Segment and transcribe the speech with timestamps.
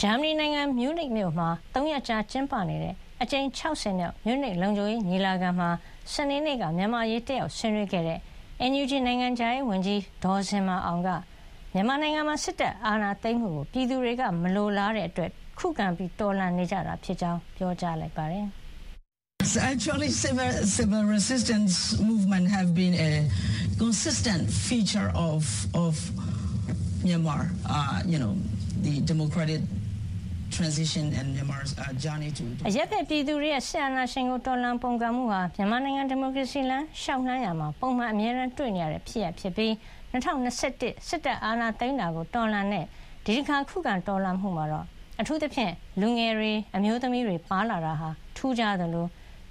[0.00, 5.68] ဂျာမနီနိုင်ငံ မြူးနစ်မြို့မှာ ၃ ရက်ကြာကျင်းပနေတဲ့ အကြိမ် ၆၀ မြောက် မြူးနစ်လုံခြုံရေးညီလာခံမှာ
[6.12, 8.18] စနေနေ့က မြန်မာ့အရေး တက်ရောက်ဆွေးနွေးခဲ့တဲ့
[8.70, 11.08] NUG နိုင်ငံခြားရေးဝန်ကြီး ဒေါ်ဇင်မာအောင်က
[11.74, 15.86] မြန်မာနိုင်ငံမှာ စစ်တပ်အာဏာသိမ်းမှုကို ပြည်သူတွေက မလိုလားတဲ့အတွက် ခုခံ
[16.20, 18.46] တော်လှန်နေကြတာဖြစ်ကြောင်း ပြောကြားလိုက်ပါတယ်။
[19.72, 21.74] Actually, civil, civil resistance
[22.10, 23.10] movement have been a
[23.82, 25.40] consistent feature of
[25.84, 25.94] of
[27.06, 27.42] Myanmar.
[27.64, 28.34] Uh, you know,
[28.82, 29.60] the democratic
[30.50, 32.44] transition and Myanmar's uh, journey to.
[32.68, 39.72] အရက်ဖက်ပြည်သူတွေရဲ့ဆန္ဒရှင်ကိုတော်လှန်ပုံကမှုဟာမြန်မာနိုင်ငံဒီမိုကရေစီလမ်းရှောက်နှမ်းရမှာပုံမှန်အမြဲတမ်းတွေ့နေရတဲ့ဖြစ်ရဖြစ်ပြီး
[40.12, 42.84] 2021စစ်တပ်အာဏာသိမ်းတာကိုတော်လှန်တဲ့
[43.24, 44.86] ဒီတစ်ခါခုခံတော်လှန်မှုမှာတော့
[45.20, 49.06] အထူးသဖြင့်လူငယ်တွေအမျိုးသမီးတွေပါလာတာဟာထူးခြားသလို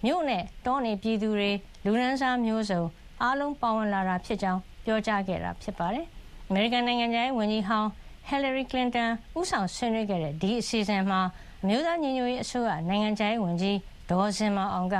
[0.05, 1.51] မြို့နဲ့တောနေပြည်သူတွေ
[1.85, 2.81] လူနန်းစားမျိုးစုံ
[3.21, 6.05] အားလုံးပါဝင်လာတာဖြစ်ကြောင်းပြောကြားခဲ့တာဖြစ်ပါတယ်။
[6.47, 7.89] အမေရိကန်နိုင်ငံခြားရေးဝန်ကြီးဟောင်း
[8.29, 11.21] Hillary Clinton ဦးဆောင်ဆွေးနွေးခဲ့တဲ့ ဒီအစီအစဉ်မှာ
[11.61, 13.77] အမျိုးသားညီညွတ်ရေးအစိုးရ နိုင်ငံခြားရေးဝန်ကြီး
[14.11, 14.95] ဒေါ်စင်မာအောင်က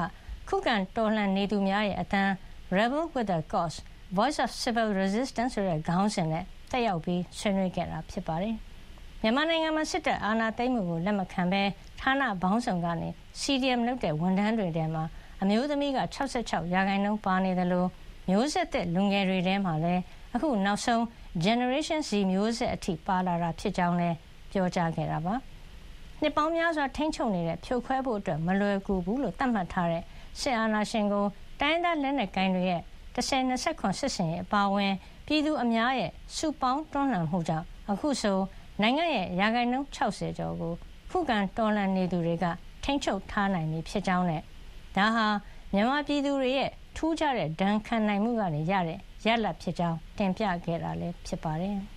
[0.50, 2.24] ခုခံတော်လှန်နေသူများရဲ့အသံ
[2.76, 3.78] Rebel with a Cause
[4.18, 8.56] Voice of Civil Resistance ဆိုတဲ့ ခေါင်းစဉ်နဲ့ တက်ရောက်ပြီးဆွေးနွေးခဲ့တာဖြစ်ပါတယ်။
[9.22, 11.64] မြန်မာနိုင်ငံမှာ စစ်တပ်အာဏာသိမ်းမှုကို လက်မခံဘဲ
[12.02, 13.10] ဌာနပေါင်းစုံကနေ
[13.42, 15.04] CDM လုပ်တဲ့ ဝန်ထမ်းတွေထဲမှာ
[15.42, 16.00] အမျိုးသမီးက
[16.38, 17.90] 66ရာခိုင်နှုန်း ပါနေတယ်လို့
[18.30, 20.02] မျိုးဆက်တဲ့လူငယ်တွေထဲမှာလည်း
[20.36, 21.02] အခုနောက်ဆုံး
[21.46, 24.16] Generation Z မျိုးဆက်အထိ ပါလာတာဖြစ်ကြောင်းလည်း
[24.52, 25.36] ပြောကြားခဲ့တာပါ။
[26.22, 30.04] နှစ်ပေါင်းများစွာ ထိန်းချုပ်နေတဲ့ ဖြိုခွဲဖို့အတွက် မလွယ်ကူဘူးလို့ သတ်မှတ်ထားတဲ့
[30.40, 31.26] စစ်အာဏာရှင်ကို
[31.60, 32.82] တိုင်းဒေသလက်နက်ကိုင်တွေရဲ့
[33.16, 34.94] 1029စစ်စင်ရေး အပါအဝင်
[35.28, 38.40] ပြည်သူအများရဲ့ စုပေါင်းတွန်းလှန်မှုကြောင့် အခုဆို
[38.82, 40.74] နိုင်ငံရဲ့ ရာခိုင်နှုန်း60ကျော်ကို
[41.12, 42.46] ခုခံတော်လှန်နေသူတွေက
[42.84, 44.42] ထိန်းချုပ်ထားနိုင်ပြီဖြစ်ကြောင်းနဲ့
[44.96, 45.28] ဒါဟာ
[45.74, 51.80] မြန်မာပြည်သူတွေရဲ့ ထူးခြားတဲ့ ဒဏ်ခံနိုင်မှုကနေရတဲ့ ရလဒ်ဖြစ်ကြောင်း တင်ပြခဲ့တာလည်းဖြစ်ပါတယ်။